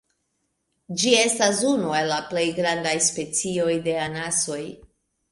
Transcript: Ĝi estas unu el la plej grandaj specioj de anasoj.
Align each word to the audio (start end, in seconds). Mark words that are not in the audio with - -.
Ĝi 1.01 1.09
estas 1.17 1.59
unu 1.71 1.91
el 1.97 2.09
la 2.11 2.17
plej 2.31 2.45
grandaj 2.59 2.93
specioj 3.09 3.75
de 3.89 3.93
anasoj. 4.05 4.59